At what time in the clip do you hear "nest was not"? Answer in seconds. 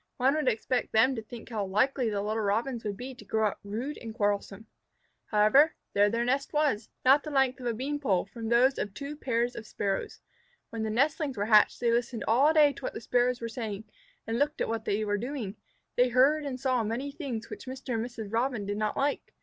6.25-7.21